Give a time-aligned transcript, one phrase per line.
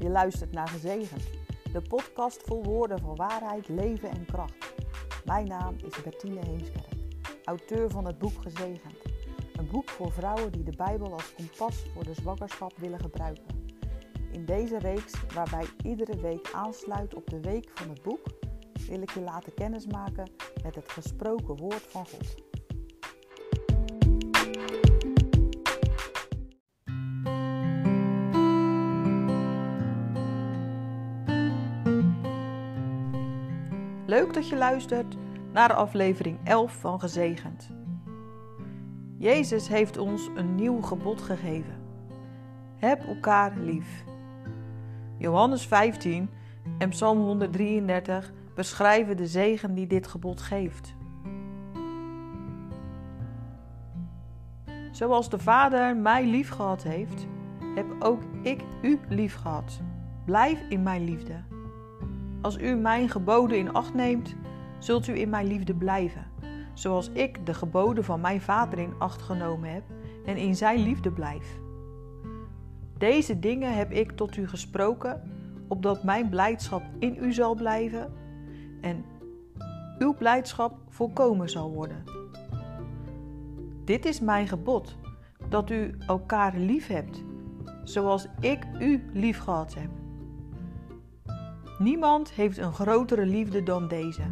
[0.00, 1.22] Je luistert naar Gezegend,
[1.72, 4.74] de podcast vol woorden van waarheid, leven en kracht.
[5.24, 6.94] Mijn naam is Bertine Heemskerk,
[7.44, 8.94] auteur van het boek Gezegend.
[9.52, 13.68] Een boek voor vrouwen die de Bijbel als kompas voor de zwangerschap willen gebruiken.
[14.32, 18.26] In deze reeks, waarbij iedere week aansluit op de week van het boek,
[18.88, 20.30] wil ik je laten kennismaken
[20.62, 22.49] met het gesproken woord van God.
[34.10, 35.16] Leuk dat je luistert
[35.52, 37.70] naar aflevering 11 van Gezegend.
[39.18, 41.74] Jezus heeft ons een nieuw gebod gegeven.
[42.76, 44.04] Heb elkaar lief.
[45.18, 46.30] Johannes 15
[46.78, 50.94] en Psalm 133 beschrijven de zegen die dit gebod geeft.
[54.90, 57.26] Zoals de Vader mij lief gehad heeft,
[57.74, 59.80] heb ook ik u lief gehad.
[60.24, 61.49] Blijf in mijn liefde.
[62.40, 64.34] Als u mijn geboden in acht neemt,
[64.78, 66.26] zult u in mijn liefde blijven,
[66.74, 69.82] zoals ik de geboden van mijn Vader in acht genomen heb
[70.24, 71.58] en in zijn liefde blijf.
[72.98, 75.22] Deze dingen heb ik tot u gesproken,
[75.68, 78.12] opdat mijn blijdschap in u zal blijven
[78.80, 79.04] en
[79.98, 82.04] uw blijdschap volkomen zal worden.
[83.84, 84.96] Dit is mijn gebod,
[85.48, 87.24] dat u elkaar lief hebt,
[87.84, 89.90] zoals ik u lief gehad heb.
[91.80, 94.22] Niemand heeft een grotere liefde dan deze,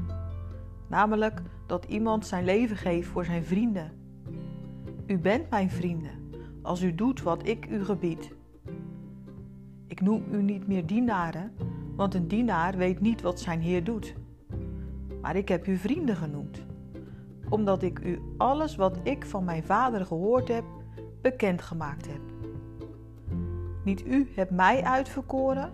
[0.86, 3.92] namelijk dat iemand zijn leven geeft voor zijn vrienden.
[5.06, 6.10] U bent mijn vrienden
[6.62, 8.32] als u doet wat ik u gebied.
[9.86, 11.52] Ik noem u niet meer dienaren,
[11.96, 14.14] want een dienaar weet niet wat zijn heer doet.
[15.20, 16.62] Maar ik heb u vrienden genoemd,
[17.48, 20.64] omdat ik u alles wat ik van mijn vader gehoord heb,
[21.20, 22.20] bekendgemaakt heb.
[23.84, 25.70] Niet u hebt mij uitverkoren,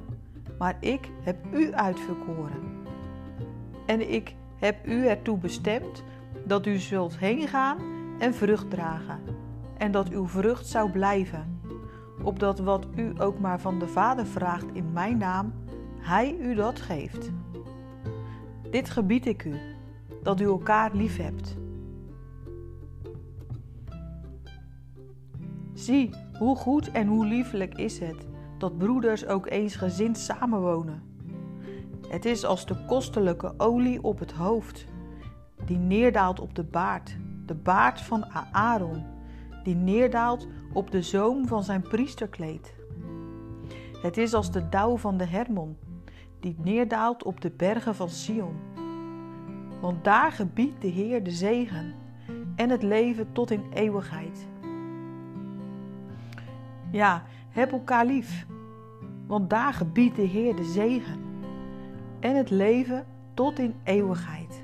[0.65, 2.87] maar ik heb u uitverkoren.
[3.87, 6.03] En ik heb u ertoe bestemd
[6.45, 7.79] dat u zult heen gaan
[8.19, 9.21] en vrucht dragen,
[9.79, 11.61] en dat uw vrucht zou blijven,
[12.23, 15.53] opdat wat u ook maar van de Vader vraagt in mijn naam,
[15.99, 17.31] Hij u dat geeft.
[18.71, 19.55] Dit gebied ik u,
[20.23, 21.57] dat u elkaar lief hebt.
[25.73, 28.33] Zie, hoe goed en hoe liefelijk is het
[28.65, 31.03] dat broeders ook eensgezind samenwonen.
[32.09, 34.87] Het is als de kostelijke olie op het hoofd,
[35.65, 37.17] die neerdaalt op de baard,
[37.47, 39.05] de baard van Aaron,
[39.65, 42.75] die neerdaalt op de zoom van zijn priesterkleed.
[44.03, 45.77] Het is als de dauw van de Hermon,
[46.41, 48.57] die neerdaalt op de bergen van Sion.
[49.81, 51.95] Want daar gebiedt de Heer de zegen
[52.57, 54.47] en het leven tot in eeuwigheid.
[56.91, 58.47] Ja, heb elkaar lief,
[59.27, 61.21] want daar gebiedt de Heer de zegen
[62.21, 64.63] en het leven tot in eeuwigheid.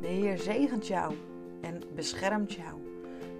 [0.00, 1.14] De Heer zegent jou
[1.60, 2.82] en beschermt jou.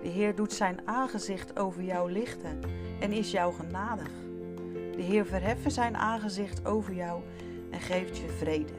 [0.03, 2.61] De Heer doet zijn aangezicht over jou lichten
[3.01, 4.11] en is jou genadig.
[4.97, 7.23] De Heer verheffen zijn aangezicht over jou
[7.71, 8.73] en geeft je vrede.